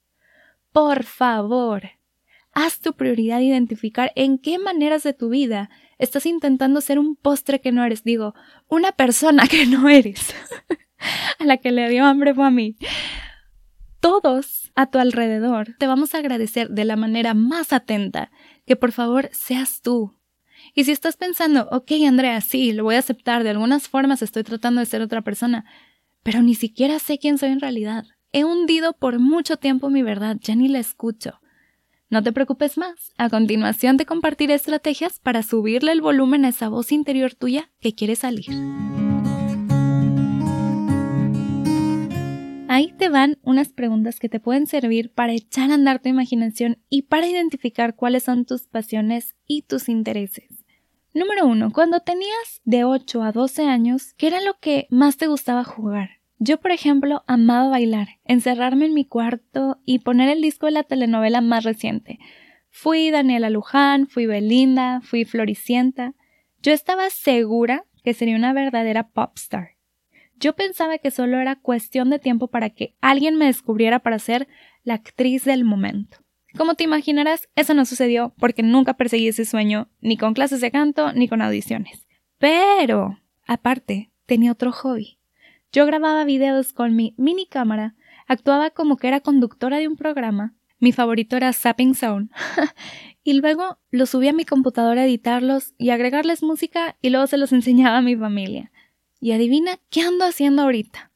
Por 0.72 1.04
favor, 1.04 1.84
haz 2.52 2.80
tu 2.80 2.94
prioridad 2.94 3.42
identificar 3.42 4.12
en 4.16 4.40
qué 4.40 4.58
maneras 4.58 5.04
de 5.04 5.14
tu 5.14 5.30
vida 5.30 5.70
estás 6.00 6.26
intentando 6.26 6.82
ser 6.82 6.98
un 6.98 7.16
postre 7.16 7.62
que 7.62 7.72
no 7.72 7.86
eres, 7.86 8.04
digo, 8.04 8.34
una 8.68 8.92
persona 8.92 9.46
que 9.52 9.68
no 9.68 9.88
eres. 9.88 10.34
a 11.40 11.46
la 11.46 11.58
que 11.58 11.72
le 11.72 11.90
dio 11.90 12.06
hambre 12.06 12.34
fue 12.34 12.46
a 12.46 12.52
mí. 12.52 12.76
Todos 14.00 14.72
a 14.76 14.88
tu 14.88 14.98
alrededor 14.98 15.76
te 15.78 15.88
vamos 15.88 16.16
a 16.16 16.20
agradecer 16.20 16.70
de 16.70 16.86
la 16.86 16.96
manera 16.96 17.34
más 17.34 17.74
atenta 17.74 18.32
que 18.66 18.76
por 18.76 18.92
favor 18.92 19.30
seas 19.32 19.82
tú. 19.82 20.18
Y 20.74 20.86
si 20.86 20.92
estás 20.92 21.18
pensando, 21.18 21.68
ok 21.72 21.92
Andrea, 22.08 22.40
sí, 22.42 22.72
lo 22.72 22.84
voy 22.84 22.96
a 22.96 23.00
aceptar, 23.00 23.44
de 23.44 23.50
algunas 23.50 23.88
formas 23.88 24.22
estoy 24.22 24.44
tratando 24.44 24.80
de 24.80 24.86
ser 24.86 25.02
otra 25.02 25.22
persona, 25.22 25.66
pero 26.24 26.42
ni 26.42 26.56
siquiera 26.56 27.00
sé 27.00 27.18
quién 27.18 27.38
soy 27.38 27.50
en 27.50 27.60
realidad. 27.60 28.06
He 28.32 28.44
hundido 28.44 28.94
por 28.94 29.20
mucho 29.20 29.58
tiempo 29.58 29.90
mi 29.90 30.04
verdad, 30.04 30.38
ya 30.40 30.56
ni 30.56 30.68
la 30.68 30.80
escucho. 30.80 31.42
No 32.10 32.22
te 32.24 32.34
preocupes 32.34 32.78
más. 32.78 33.14
A 33.18 33.30
continuación 33.30 33.98
te 33.98 34.06
compartiré 34.06 34.54
estrategias 34.54 35.20
para 35.20 35.44
subirle 35.44 35.94
el 35.94 36.02
volumen 36.02 36.46
a 36.46 36.50
esa 36.50 36.70
voz 36.70 36.92
interior 36.92 37.36
tuya 37.36 37.72
que 37.80 37.96
quiere 37.96 38.16
salir. 38.16 38.48
Van 43.12 43.38
unas 43.44 43.70
preguntas 43.70 44.20
que 44.20 44.30
te 44.30 44.40
pueden 44.40 44.68
servir 44.68 45.14
para 45.14 45.34
echar 45.34 45.72
a 45.72 45.76
andar 45.76 46.02
tu 46.02 46.10
imaginación 46.10 46.80
y 46.90 47.04
para 47.04 47.28
identificar 47.28 47.96
cuáles 47.96 48.24
son 48.24 48.46
tus 48.46 48.68
pasiones 48.68 49.36
y 49.46 49.64
tus 49.64 49.90
intereses. 49.90 50.66
Número 51.14 51.46
1. 51.46 51.72
Cuando 51.74 52.00
tenías 52.00 52.62
de 52.64 52.86
8 52.86 53.22
a 53.22 53.32
12 53.32 53.66
años, 53.66 54.14
¿qué 54.14 54.28
era 54.28 54.42
lo 54.42 54.58
que 54.60 54.88
más 54.90 55.18
te 55.18 55.28
gustaba 55.28 55.64
jugar? 55.64 56.22
Yo, 56.40 56.60
por 56.60 56.72
ejemplo, 56.72 57.24
amaba 57.28 57.70
bailar, 57.70 58.08
encerrarme 58.26 58.86
en 58.86 58.94
mi 58.94 59.06
cuarto 59.06 59.80
y 59.86 60.00
poner 60.00 60.30
el 60.30 60.42
disco 60.42 60.66
de 60.66 60.72
la 60.72 60.84
telenovela 60.84 61.42
más 61.42 61.66
reciente. 61.66 62.18
Fui 62.70 63.12
Daniela 63.12 63.50
Luján, 63.50 64.08
fui 64.08 64.26
Belinda, 64.26 65.02
fui 65.02 65.26
Floricienta. 65.26 66.16
Yo 66.64 66.72
estaba 66.72 67.10
segura 67.10 67.84
que 68.04 68.14
sería 68.14 68.38
una 68.38 68.54
verdadera 68.54 69.10
pop 69.10 69.34
star. 69.36 69.72
Yo 70.42 70.54
pensaba 70.54 70.98
que 70.98 71.12
solo 71.12 71.40
era 71.40 71.56
cuestión 71.56 72.10
de 72.10 72.18
tiempo 72.18 72.48
para 72.48 72.72
que 72.72 72.96
alguien 73.00 73.36
me 73.38 73.46
descubriera 73.46 74.00
para 74.00 74.18
ser 74.18 74.48
la 74.84 74.96
actriz 74.96 75.46
del 75.46 75.64
momento. 75.64 76.18
Como 76.58 76.74
te 76.74 76.84
imaginarás, 76.84 77.48
eso 77.56 77.76
no 77.76 77.86
sucedió 77.86 78.34
porque 78.40 78.64
nunca 78.64 78.96
perseguí 78.96 79.28
ese 79.28 79.46
sueño, 79.46 79.90
ni 80.02 80.18
con 80.18 80.34
clases 80.34 80.60
de 80.60 80.72
canto, 80.72 81.14
ni 81.14 81.28
con 81.28 81.44
audiciones. 81.44 82.08
Pero, 82.40 83.20
aparte, 83.46 84.12
tenía 84.26 84.52
otro 84.52 84.72
hobby. 84.72 85.20
Yo 85.72 85.86
grababa 85.86 86.26
videos 86.26 86.74
con 86.74 86.96
mi 86.96 87.14
mini 87.18 87.46
cámara, 87.46 87.94
actuaba 88.28 88.72
como 88.72 88.98
que 88.98 89.10
era 89.10 89.20
conductora 89.20 89.78
de 89.78 89.88
un 89.88 89.96
programa, 89.96 90.56
mi 90.80 90.92
favorito 90.92 91.38
era 91.38 91.54
Zapping 91.54 91.94
Zone, 91.94 92.30
y 93.24 93.34
luego 93.34 93.78
los 93.92 94.10
subía 94.10 94.32
a 94.32 94.34
mi 94.34 94.46
computadora 94.46 95.02
a 95.02 95.06
editarlos 95.06 95.76
y 95.78 95.92
agregarles 95.92 96.42
música 96.42 96.98
y 97.00 97.12
luego 97.12 97.28
se 97.28 97.38
los 97.38 97.54
enseñaba 97.54 98.00
a 98.00 98.02
mi 98.02 98.16
familia. 98.16 98.71
Y 99.22 99.34
adivina 99.34 99.78
qué 99.92 100.02
ando 100.02 100.26
haciendo 100.26 100.64
ahorita. 100.64 101.12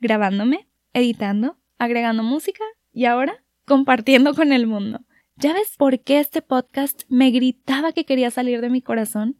Grabándome, 0.00 0.66
editando, 0.94 1.58
agregando 1.78 2.22
música 2.22 2.64
y 2.94 3.04
ahora 3.04 3.44
compartiendo 3.66 4.34
con 4.34 4.52
el 4.54 4.66
mundo. 4.66 5.00
¿Ya 5.36 5.52
ves 5.52 5.74
por 5.76 6.00
qué 6.00 6.18
este 6.18 6.40
podcast 6.40 7.02
me 7.08 7.30
gritaba 7.30 7.92
que 7.92 8.06
quería 8.06 8.30
salir 8.30 8.62
de 8.62 8.70
mi 8.70 8.80
corazón? 8.80 9.36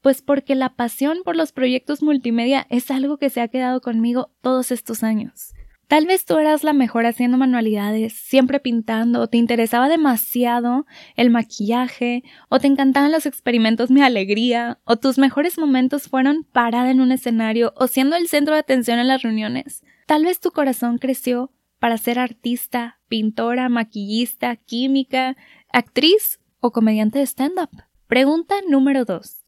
Pues 0.00 0.22
porque 0.22 0.54
la 0.54 0.74
pasión 0.76 1.18
por 1.24 1.36
los 1.36 1.52
proyectos 1.52 2.02
multimedia 2.02 2.66
es 2.70 2.90
algo 2.90 3.18
que 3.18 3.28
se 3.28 3.42
ha 3.42 3.48
quedado 3.48 3.82
conmigo 3.82 4.30
todos 4.40 4.72
estos 4.72 5.02
años. 5.02 5.52
Tal 5.92 6.06
vez 6.06 6.24
tú 6.24 6.38
eras 6.38 6.64
la 6.64 6.72
mejor 6.72 7.04
haciendo 7.04 7.36
manualidades, 7.36 8.14
siempre 8.14 8.60
pintando, 8.60 9.20
o 9.20 9.26
te 9.26 9.36
interesaba 9.36 9.90
demasiado 9.90 10.86
el 11.16 11.28
maquillaje, 11.28 12.24
o 12.48 12.58
te 12.58 12.66
encantaban 12.66 13.12
los 13.12 13.26
experimentos 13.26 13.90
Mi 13.90 14.00
Alegría, 14.00 14.78
o 14.84 14.96
tus 14.96 15.18
mejores 15.18 15.58
momentos 15.58 16.08
fueron 16.08 16.44
parada 16.50 16.90
en 16.90 17.02
un 17.02 17.12
escenario 17.12 17.74
o 17.76 17.88
siendo 17.88 18.16
el 18.16 18.28
centro 18.28 18.54
de 18.54 18.60
atención 18.60 18.98
en 19.00 19.06
las 19.06 19.20
reuniones. 19.20 19.84
Tal 20.06 20.24
vez 20.24 20.40
tu 20.40 20.50
corazón 20.50 20.96
creció 20.96 21.52
para 21.78 21.98
ser 21.98 22.18
artista, 22.18 22.98
pintora, 23.08 23.68
maquillista, 23.68 24.56
química, 24.56 25.36
actriz 25.70 26.40
o 26.60 26.70
comediante 26.70 27.18
de 27.18 27.26
stand-up. 27.26 27.82
Pregunta 28.06 28.54
número 28.66 29.04
2. 29.04 29.42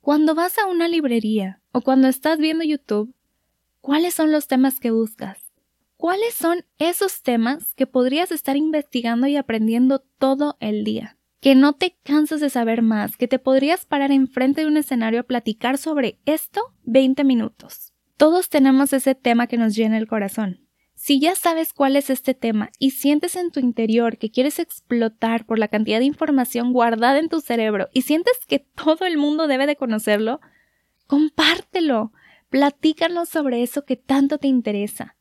Cuando 0.00 0.34
vas 0.34 0.58
a 0.58 0.66
una 0.66 0.88
librería 0.88 1.60
o 1.70 1.82
cuando 1.82 2.08
estás 2.08 2.38
viendo 2.40 2.64
YouTube, 2.64 3.14
¿cuáles 3.80 4.12
son 4.14 4.32
los 4.32 4.48
temas 4.48 4.80
que 4.80 4.90
buscas? 4.90 5.43
¿Cuáles 6.04 6.34
son 6.34 6.66
esos 6.78 7.22
temas 7.22 7.74
que 7.76 7.86
podrías 7.86 8.30
estar 8.30 8.58
investigando 8.58 9.26
y 9.26 9.38
aprendiendo 9.38 10.00
todo 10.18 10.58
el 10.60 10.84
día? 10.84 11.16
Que 11.40 11.54
no 11.54 11.72
te 11.72 11.96
cansas 12.02 12.40
de 12.40 12.50
saber 12.50 12.82
más, 12.82 13.16
que 13.16 13.26
te 13.26 13.38
podrías 13.38 13.86
parar 13.86 14.12
enfrente 14.12 14.60
de 14.60 14.66
un 14.66 14.76
escenario 14.76 15.20
a 15.20 15.22
platicar 15.22 15.78
sobre 15.78 16.20
esto 16.26 16.60
20 16.82 17.24
minutos. 17.24 17.94
Todos 18.18 18.50
tenemos 18.50 18.92
ese 18.92 19.14
tema 19.14 19.46
que 19.46 19.56
nos 19.56 19.74
llena 19.74 19.96
el 19.96 20.06
corazón. 20.06 20.68
Si 20.94 21.20
ya 21.20 21.34
sabes 21.36 21.72
cuál 21.72 21.96
es 21.96 22.10
este 22.10 22.34
tema 22.34 22.68
y 22.78 22.90
sientes 22.90 23.34
en 23.34 23.50
tu 23.50 23.60
interior 23.60 24.18
que 24.18 24.30
quieres 24.30 24.58
explotar 24.58 25.46
por 25.46 25.58
la 25.58 25.68
cantidad 25.68 26.00
de 26.00 26.04
información 26.04 26.74
guardada 26.74 27.18
en 27.18 27.30
tu 27.30 27.40
cerebro 27.40 27.88
y 27.94 28.02
sientes 28.02 28.34
que 28.46 28.58
todo 28.58 29.06
el 29.06 29.16
mundo 29.16 29.46
debe 29.46 29.66
de 29.66 29.76
conocerlo, 29.76 30.42
compártelo, 31.06 32.12
platícanos 32.50 33.30
sobre 33.30 33.62
eso 33.62 33.86
que 33.86 33.96
tanto 33.96 34.36
te 34.36 34.48
interesa. 34.48 35.16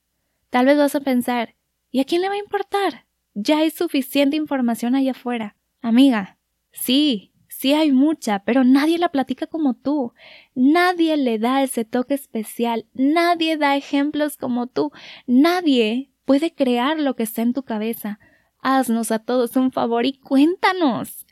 Tal 0.54 0.68
vez 0.68 0.78
vas 0.78 0.94
a 0.94 1.00
pensar, 1.00 1.56
¿y 1.90 2.00
a 2.00 2.06
quién 2.06 2.22
le 2.22 2.30
va 2.30 2.36
a 2.36 2.38
importar? 2.38 3.08
Ya 3.34 3.58
hay 3.58 3.72
suficiente 3.72 4.38
información 4.38 4.94
allá 4.94 5.14
afuera. 5.14 5.56
Amiga, 5.82 6.38
sí, 6.72 7.34
sí 7.48 7.74
hay 7.74 7.92
mucha, 7.92 8.44
pero 8.46 8.64
nadie 8.64 9.00
la 9.00 9.10
platica 9.10 9.48
como 9.48 9.74
tú. 9.74 10.14
Nadie 10.54 11.18
le 11.18 11.40
da 11.40 11.64
ese 11.64 11.86
toque 11.86 12.14
especial. 12.14 12.86
Nadie 12.94 13.58
da 13.58 13.76
ejemplos 13.76 14.38
como 14.38 14.68
tú. 14.68 14.92
Nadie 15.26 16.12
puede 16.24 16.54
crear 16.54 17.00
lo 17.00 17.16
que 17.16 17.24
está 17.24 17.42
en 17.42 17.54
tu 17.54 17.64
cabeza. 17.64 18.20
Haznos 18.60 19.12
a 19.12 19.18
todos 19.18 19.56
un 19.56 19.72
favor 19.72 20.06
y 20.06 20.14
cuéntanos. 20.14 21.26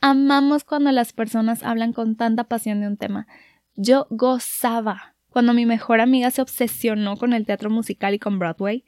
Amamos 0.00 0.64
cuando 0.64 0.90
las 0.90 1.12
personas 1.12 1.62
hablan 1.62 1.92
con 1.92 2.16
tanta 2.16 2.42
pasión 2.42 2.80
de 2.80 2.88
un 2.88 2.96
tema. 2.96 3.28
Yo 3.76 4.08
gozaba 4.10 5.13
cuando 5.34 5.52
mi 5.52 5.66
mejor 5.66 6.00
amiga 6.00 6.30
se 6.30 6.42
obsesionó 6.42 7.16
con 7.16 7.32
el 7.32 7.44
teatro 7.44 7.68
musical 7.68 8.14
y 8.14 8.20
con 8.20 8.38
Broadway, 8.38 8.84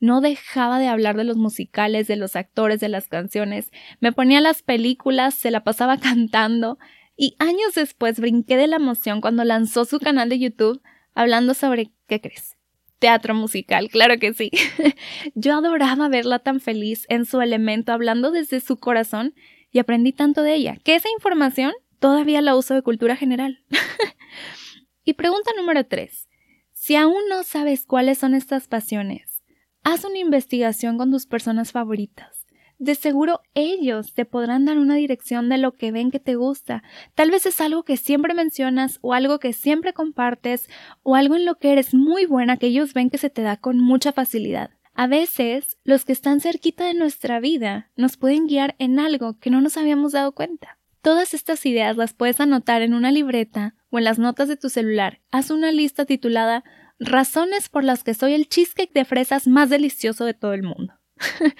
no 0.00 0.20
dejaba 0.20 0.80
de 0.80 0.88
hablar 0.88 1.16
de 1.16 1.22
los 1.22 1.36
musicales, 1.36 2.08
de 2.08 2.16
los 2.16 2.34
actores, 2.34 2.80
de 2.80 2.88
las 2.88 3.06
canciones. 3.06 3.70
Me 4.00 4.10
ponía 4.10 4.40
las 4.40 4.64
películas, 4.64 5.34
se 5.34 5.52
la 5.52 5.62
pasaba 5.62 5.96
cantando 6.00 6.78
y 7.16 7.36
años 7.38 7.74
después 7.76 8.18
brinqué 8.18 8.56
de 8.56 8.66
la 8.66 8.74
emoción 8.74 9.20
cuando 9.20 9.44
lanzó 9.44 9.84
su 9.84 10.00
canal 10.00 10.28
de 10.28 10.40
YouTube 10.40 10.82
hablando 11.14 11.54
sobre 11.54 11.92
¿qué 12.08 12.20
crees? 12.20 12.56
Teatro 12.98 13.32
musical, 13.32 13.88
claro 13.88 14.18
que 14.18 14.34
sí. 14.34 14.50
Yo 15.36 15.54
adoraba 15.54 16.08
verla 16.08 16.40
tan 16.40 16.58
feliz 16.58 17.06
en 17.08 17.24
su 17.24 17.40
elemento, 17.40 17.92
hablando 17.92 18.32
desde 18.32 18.58
su 18.58 18.78
corazón 18.78 19.32
y 19.70 19.78
aprendí 19.78 20.12
tanto 20.12 20.42
de 20.42 20.54
ella, 20.54 20.76
que 20.82 20.96
esa 20.96 21.08
información 21.16 21.72
todavía 22.00 22.42
la 22.42 22.56
uso 22.56 22.74
de 22.74 22.82
cultura 22.82 23.14
general. 23.14 23.60
Y 25.04 25.14
pregunta 25.14 25.50
número 25.56 25.84
3. 25.84 26.28
Si 26.72 26.96
aún 26.96 27.28
no 27.28 27.42
sabes 27.42 27.84
cuáles 27.84 28.18
son 28.18 28.34
estas 28.34 28.68
pasiones, 28.68 29.42
haz 29.82 30.04
una 30.04 30.18
investigación 30.18 30.96
con 30.96 31.10
tus 31.10 31.26
personas 31.26 31.72
favoritas. 31.72 32.46
De 32.78 32.94
seguro 32.94 33.40
ellos 33.52 34.14
te 34.14 34.24
podrán 34.24 34.64
dar 34.64 34.78
una 34.78 34.96
dirección 34.96 35.50
de 35.50 35.58
lo 35.58 35.72
que 35.72 35.92
ven 35.92 36.10
que 36.10 36.20
te 36.20 36.36
gusta. 36.36 36.82
Tal 37.14 37.30
vez 37.30 37.44
es 37.44 37.60
algo 37.60 37.84
que 37.84 37.98
siempre 37.98 38.32
mencionas 38.32 38.98
o 39.02 39.12
algo 39.12 39.38
que 39.38 39.52
siempre 39.52 39.92
compartes 39.92 40.68
o 41.02 41.14
algo 41.16 41.36
en 41.36 41.44
lo 41.44 41.56
que 41.56 41.72
eres 41.72 41.92
muy 41.92 42.24
buena 42.24 42.56
que 42.56 42.66
ellos 42.66 42.94
ven 42.94 43.10
que 43.10 43.18
se 43.18 43.30
te 43.30 43.42
da 43.42 43.58
con 43.58 43.78
mucha 43.78 44.12
facilidad. 44.12 44.70
A 44.94 45.06
veces 45.06 45.76
los 45.84 46.04
que 46.04 46.12
están 46.12 46.40
cerquita 46.40 46.86
de 46.86 46.94
nuestra 46.94 47.40
vida 47.40 47.90
nos 47.94 48.16
pueden 48.16 48.46
guiar 48.46 48.74
en 48.78 48.98
algo 48.98 49.38
que 49.38 49.50
no 49.50 49.60
nos 49.60 49.76
habíamos 49.76 50.12
dado 50.12 50.32
cuenta. 50.32 50.78
Todas 51.04 51.34
estas 51.34 51.66
ideas 51.66 51.98
las 51.98 52.14
puedes 52.14 52.40
anotar 52.40 52.80
en 52.80 52.94
una 52.94 53.12
libreta 53.12 53.74
o 53.90 53.98
en 53.98 54.04
las 54.04 54.18
notas 54.18 54.48
de 54.48 54.56
tu 54.56 54.70
celular. 54.70 55.20
Haz 55.30 55.50
una 55.50 55.70
lista 55.70 56.06
titulada 56.06 56.64
Razones 56.98 57.68
por 57.68 57.84
las 57.84 58.02
que 58.02 58.14
soy 58.14 58.32
el 58.32 58.48
cheesecake 58.48 58.94
de 58.94 59.04
fresas 59.04 59.46
más 59.46 59.68
delicioso 59.68 60.24
de 60.24 60.32
todo 60.32 60.54
el 60.54 60.62
mundo. 60.62 60.94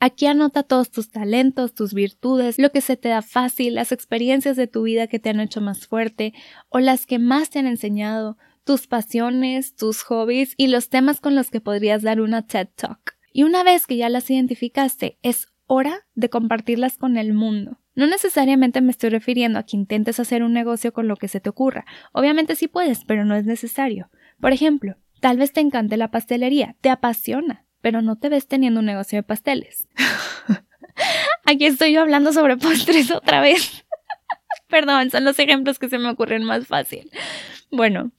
Aquí 0.00 0.26
anota 0.26 0.64
todos 0.64 0.90
tus 0.90 1.12
talentos, 1.12 1.72
tus 1.72 1.94
virtudes, 1.94 2.58
lo 2.58 2.72
que 2.72 2.80
se 2.80 2.96
te 2.96 3.10
da 3.10 3.22
fácil, 3.22 3.76
las 3.76 3.92
experiencias 3.92 4.56
de 4.56 4.66
tu 4.66 4.82
vida 4.82 5.06
que 5.06 5.20
te 5.20 5.30
han 5.30 5.38
hecho 5.38 5.60
más 5.60 5.86
fuerte 5.86 6.34
o 6.68 6.80
las 6.80 7.06
que 7.06 7.20
más 7.20 7.50
te 7.50 7.60
han 7.60 7.68
enseñado, 7.68 8.38
tus 8.64 8.88
pasiones, 8.88 9.76
tus 9.76 10.02
hobbies 10.02 10.54
y 10.56 10.66
los 10.66 10.88
temas 10.88 11.20
con 11.20 11.36
los 11.36 11.52
que 11.52 11.60
podrías 11.60 12.02
dar 12.02 12.20
una 12.20 12.44
TED 12.44 12.66
Talk. 12.74 13.14
Y 13.32 13.44
una 13.44 13.62
vez 13.62 13.86
que 13.86 13.96
ya 13.96 14.08
las 14.08 14.28
identificaste, 14.28 15.16
es 15.22 15.46
hora 15.72 16.04
de 16.14 16.28
compartirlas 16.28 16.98
con 16.98 17.16
el 17.16 17.32
mundo. 17.32 17.78
No 17.94 18.08
necesariamente 18.08 18.80
me 18.80 18.90
estoy 18.90 19.10
refiriendo 19.10 19.56
a 19.56 19.62
que 19.62 19.76
intentes 19.76 20.18
hacer 20.18 20.42
un 20.42 20.52
negocio 20.52 20.92
con 20.92 21.06
lo 21.06 21.14
que 21.14 21.28
se 21.28 21.38
te 21.38 21.48
ocurra. 21.48 21.86
Obviamente 22.12 22.56
sí 22.56 22.66
puedes, 22.66 23.04
pero 23.04 23.24
no 23.24 23.36
es 23.36 23.44
necesario. 23.44 24.10
Por 24.40 24.52
ejemplo, 24.52 24.96
tal 25.20 25.38
vez 25.38 25.52
te 25.52 25.60
encante 25.60 25.96
la 25.96 26.10
pastelería, 26.10 26.74
te 26.80 26.90
apasiona, 26.90 27.66
pero 27.82 28.02
no 28.02 28.18
te 28.18 28.28
ves 28.28 28.48
teniendo 28.48 28.80
un 28.80 28.86
negocio 28.86 29.16
de 29.16 29.22
pasteles. 29.22 29.86
Aquí 31.44 31.66
estoy 31.66 31.92
yo 31.92 32.00
hablando 32.00 32.32
sobre 32.32 32.56
postres 32.56 33.12
otra 33.12 33.40
vez. 33.40 33.84
Perdón, 34.68 35.12
son 35.12 35.22
los 35.22 35.38
ejemplos 35.38 35.78
que 35.78 35.88
se 35.88 35.98
me 35.98 36.10
ocurren 36.10 36.42
más 36.42 36.66
fácil. 36.66 37.08
Bueno, 37.70 38.10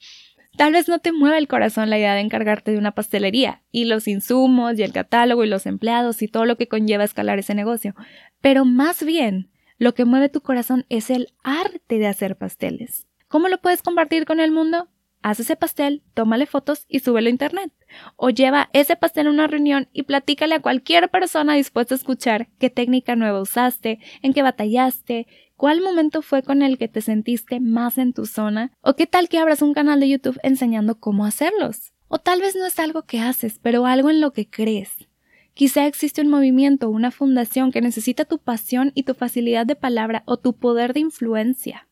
Tal 0.56 0.72
vez 0.72 0.88
no 0.88 0.98
te 0.98 1.12
mueva 1.12 1.38
el 1.38 1.48
corazón 1.48 1.88
la 1.88 1.98
idea 1.98 2.14
de 2.14 2.20
encargarte 2.20 2.72
de 2.72 2.78
una 2.78 2.92
pastelería 2.92 3.62
y 3.70 3.86
los 3.86 4.06
insumos 4.06 4.78
y 4.78 4.82
el 4.82 4.92
catálogo 4.92 5.44
y 5.44 5.48
los 5.48 5.66
empleados 5.66 6.20
y 6.22 6.28
todo 6.28 6.44
lo 6.44 6.56
que 6.56 6.68
conlleva 6.68 7.04
escalar 7.04 7.38
ese 7.38 7.54
negocio, 7.54 7.94
pero 8.40 8.64
más 8.64 9.02
bien 9.02 9.50
lo 9.78 9.94
que 9.94 10.04
mueve 10.04 10.28
tu 10.28 10.42
corazón 10.42 10.84
es 10.90 11.10
el 11.10 11.32
arte 11.42 11.98
de 11.98 12.06
hacer 12.06 12.36
pasteles. 12.36 13.06
¿Cómo 13.28 13.48
lo 13.48 13.58
puedes 13.58 13.82
compartir 13.82 14.26
con 14.26 14.40
el 14.40 14.52
mundo? 14.52 14.88
Haz 15.22 15.38
ese 15.38 15.54
pastel, 15.54 16.02
tómale 16.14 16.46
fotos 16.46 16.84
y 16.88 16.98
súbelo 16.98 17.28
a 17.28 17.30
internet. 17.30 17.72
O 18.16 18.30
lleva 18.30 18.68
ese 18.72 18.96
pastel 18.96 19.28
a 19.28 19.30
una 19.30 19.46
reunión 19.46 19.88
y 19.92 20.02
platícale 20.02 20.56
a 20.56 20.60
cualquier 20.60 21.10
persona 21.10 21.54
dispuesta 21.54 21.94
a 21.94 21.98
escuchar 21.98 22.48
qué 22.58 22.70
técnica 22.70 23.14
nueva 23.14 23.40
usaste, 23.40 24.00
en 24.22 24.32
qué 24.32 24.42
batallaste, 24.42 25.28
cuál 25.56 25.80
momento 25.80 26.22
fue 26.22 26.42
con 26.42 26.60
el 26.60 26.76
que 26.76 26.88
te 26.88 27.00
sentiste 27.00 27.60
más 27.60 27.98
en 27.98 28.12
tu 28.12 28.26
zona, 28.26 28.72
o 28.80 28.96
qué 28.96 29.06
tal 29.06 29.28
que 29.28 29.38
abras 29.38 29.62
un 29.62 29.74
canal 29.74 30.00
de 30.00 30.08
YouTube 30.08 30.40
enseñando 30.42 30.98
cómo 30.98 31.24
hacerlos. 31.24 31.92
O 32.08 32.18
tal 32.18 32.40
vez 32.40 32.56
no 32.56 32.66
es 32.66 32.80
algo 32.80 33.02
que 33.02 33.20
haces, 33.20 33.60
pero 33.62 33.86
algo 33.86 34.10
en 34.10 34.20
lo 34.20 34.32
que 34.32 34.50
crees. 34.50 35.08
Quizá 35.54 35.86
existe 35.86 36.20
un 36.20 36.28
movimiento 36.28 36.88
o 36.88 36.90
una 36.90 37.12
fundación 37.12 37.70
que 37.70 37.80
necesita 37.80 38.24
tu 38.24 38.38
pasión 38.38 38.90
y 38.94 39.04
tu 39.04 39.14
facilidad 39.14 39.66
de 39.66 39.76
palabra 39.76 40.24
o 40.26 40.36
tu 40.36 40.54
poder 40.54 40.94
de 40.94 41.00
influencia. 41.00 41.86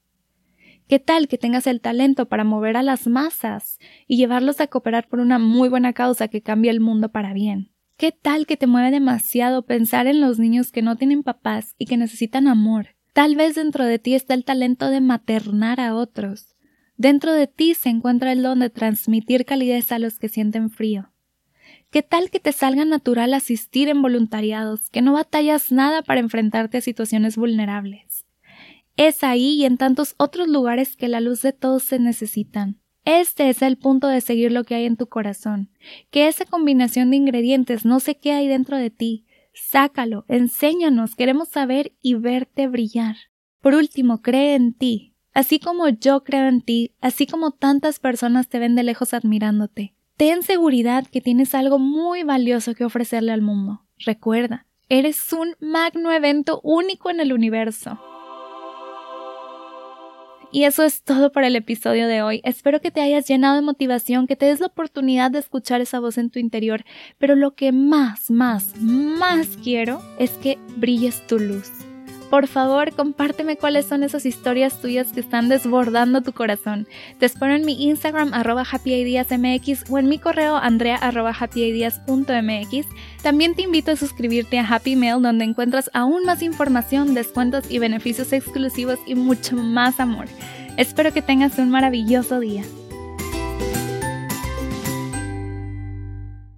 ¿Qué 0.91 0.99
tal 0.99 1.29
que 1.29 1.39
tengas 1.39 1.69
el 1.69 1.81
talento 1.81 2.27
para 2.27 2.43
mover 2.43 2.77
a 2.77 2.83
las 2.83 3.07
masas 3.07 3.79
y 4.09 4.17
llevarlos 4.17 4.61
a 4.61 4.67
cooperar 4.67 5.07
por 5.07 5.21
una 5.21 5.39
muy 5.39 5.69
buena 5.69 5.93
causa 5.93 6.27
que 6.27 6.43
cambie 6.43 6.73
el 6.73 6.81
mundo 6.81 7.13
para 7.13 7.33
bien? 7.33 7.71
¿Qué 7.97 8.11
tal 8.11 8.45
que 8.45 8.57
te 8.57 8.67
mueve 8.67 8.91
demasiado 8.91 9.65
pensar 9.65 10.09
en 10.09 10.21
los 10.21 10.41
niños 10.41 10.73
que 10.73 10.83
no 10.83 10.97
tienen 10.97 11.23
papás 11.23 11.77
y 11.79 11.87
que 11.87 11.97
necesitan 11.97 12.49
amor? 12.49 12.97
Tal 13.13 13.37
vez 13.37 13.55
dentro 13.55 13.85
de 13.85 14.01
ti 14.01 14.17
está 14.17 14.35
el 14.35 14.45
talento 14.45 14.91
de 14.91 15.01
maternar 15.01 15.79
a 15.81 15.95
otros. 15.95 16.57
Dentro 16.97 17.35
de 17.35 17.47
ti 17.47 17.75
se 17.75 17.89
encuentra 17.89 18.33
el 18.33 18.43
don 18.43 18.59
de 18.59 18.71
transmitir 18.71 19.45
calidez 19.45 19.93
a 19.93 20.01
los 20.01 20.19
que 20.19 20.29
sienten 20.29 20.71
frío. 20.71 21.13
¿Qué 21.93 22.03
tal 22.03 22.31
que 22.31 22.41
te 22.41 22.51
salga 22.51 22.85
natural 22.85 23.33
asistir 23.35 23.89
en 23.91 24.03
voluntariados, 24.03 24.91
que 24.91 25.03
no 25.03 25.13
batallas 25.13 25.71
nada 25.71 26.03
para 26.03 26.19
enfrentarte 26.19 26.79
a 26.79 26.81
situaciones 26.81 27.37
vulnerables? 27.37 28.10
Es 29.01 29.25
ahí 29.25 29.53
y 29.55 29.65
en 29.65 29.79
tantos 29.79 30.15
otros 30.19 30.47
lugares 30.47 30.95
que 30.95 31.09
la 31.09 31.23
luz 31.23 31.41
de 31.41 31.55
todos 31.55 31.85
se 31.85 31.99
necesitan. 31.99 32.79
Este 33.07 33.49
es 33.49 33.63
el 33.63 33.79
punto 33.79 34.09
de 34.09 34.21
seguir 34.21 34.53
lo 34.53 34.65
que 34.65 34.75
hay 34.75 34.85
en 34.85 34.99
tu 34.99 35.07
corazón, 35.07 35.71
que 36.11 36.29
esa 36.29 36.45
combinación 36.45 37.09
de 37.09 37.17
ingredientes 37.17 37.87
no 37.87 37.99
se 37.99 38.19
quede 38.19 38.35
ahí 38.35 38.47
dentro 38.47 38.77
de 38.77 38.91
ti. 38.91 39.25
Sácalo, 39.55 40.27
enséñanos, 40.29 41.17
queremos 41.17 41.49
saber 41.49 41.93
y 42.03 42.17
verte 42.17 42.69
brillar. 42.69 43.17
Por 43.63 43.73
último, 43.73 44.21
cree 44.21 44.55
en 44.55 44.75
ti, 44.75 45.15
así 45.33 45.61
como 45.61 45.89
yo 45.89 46.23
creo 46.23 46.47
en 46.47 46.61
ti, 46.61 46.93
así 47.01 47.27
como 47.27 47.53
tantas 47.53 48.01
personas 48.01 48.49
te 48.49 48.59
ven 48.59 48.75
de 48.75 48.83
lejos 48.83 49.15
admirándote. 49.15 49.95
Ten 50.19 50.43
seguridad 50.43 51.07
que 51.07 51.23
tienes 51.23 51.55
algo 51.55 51.79
muy 51.79 52.23
valioso 52.23 52.75
que 52.75 52.85
ofrecerle 52.85 53.33
al 53.33 53.41
mundo. 53.41 53.81
Recuerda, 53.97 54.67
eres 54.91 55.33
un 55.33 55.55
magno 55.59 56.13
evento 56.13 56.61
único 56.63 57.09
en 57.09 57.21
el 57.21 57.33
universo. 57.33 57.99
Y 60.53 60.65
eso 60.65 60.83
es 60.83 61.03
todo 61.03 61.31
para 61.31 61.47
el 61.47 61.57
episodio 61.57 62.09
de 62.09 62.23
hoy. 62.23 62.41
Espero 62.45 62.81
que 62.81 62.91
te 62.91 63.01
hayas 63.01 63.27
llenado 63.27 63.55
de 63.55 63.63
motivación, 63.63 64.27
que 64.27 64.37
te 64.37 64.47
des 64.47 64.61
la 64.61 64.67
oportunidad 64.67 65.31
de 65.31 65.39
escuchar 65.39 65.81
esa 65.81 66.01
voz 66.01 66.19
en 66.19 66.31
tu 66.31 66.39
interior, 66.39 66.85
pero 67.19 67.37
lo 67.37 67.55
que 67.55 67.71
más, 67.73 68.31
más, 68.31 68.75
más 68.81 69.57
quiero 69.63 70.03
es 70.19 70.33
que 70.33 70.59
brilles 70.77 71.27
tu 71.27 71.39
luz. 71.39 71.90
Por 72.31 72.47
favor, 72.47 72.93
compárteme 72.95 73.57
cuáles 73.57 73.87
son 73.87 74.05
esas 74.05 74.25
historias 74.25 74.81
tuyas 74.81 75.13
que 75.13 75.19
están 75.19 75.49
desbordando 75.49 76.23
tu 76.23 76.33
corazón. 76.33 76.87
Te 77.19 77.27
espero 77.27 77.57
en 77.57 77.65
mi 77.65 77.89
Instagram 77.89 78.33
arroba 78.33 78.65
happyideasmx 78.71 79.91
o 79.91 79.99
en 79.99 80.09
mi 80.09 80.19
correo 80.19 80.57
andrea 80.57 80.95
arroba 80.95 81.35
happyideas.mx. 81.39 82.87
También 83.23 83.57
te 83.57 83.63
invito 83.63 83.91
a 83.91 83.97
suscribirte 83.97 84.61
a 84.61 84.67
Happy 84.67 84.95
Mail 84.95 85.21
donde 85.21 85.45
encuentras 85.45 85.91
aún 85.93 86.25
más 86.25 86.41
información, 86.43 87.15
descuentos 87.15 87.69
y 87.69 87.81
beneficios 87.81 88.33
exclusivos 88.33 89.01
y 89.07 89.17
mucho 89.17 89.57
más 89.57 89.99
amor. 89.99 90.27
Espero 90.77 91.13
que 91.13 91.23
tengas 91.23 91.59
un 91.59 91.69
maravilloso 91.69 92.39
día. 92.39 92.63